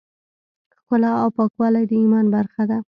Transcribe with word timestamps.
ښکلا 0.79 1.11
او 1.21 1.29
پاکوالی 1.37 1.83
د 1.87 1.91
ایمان 2.01 2.25
برخه 2.35 2.63
ده. 2.69 2.77